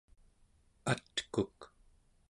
atkuk 0.91 1.57